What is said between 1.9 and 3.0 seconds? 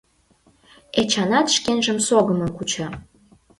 согымын куча.